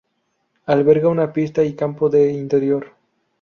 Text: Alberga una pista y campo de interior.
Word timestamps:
Alberga 0.65 1.07
una 1.09 1.31
pista 1.31 1.63
y 1.63 1.75
campo 1.75 2.09
de 2.09 2.31
interior. 2.31 2.87